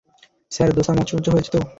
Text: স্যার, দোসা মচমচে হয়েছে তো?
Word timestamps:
স্যার, 0.51 0.69
দোসা 0.75 0.93
মচমচে 0.93 1.29
হয়েছে 1.31 1.51
তো? 1.51 1.59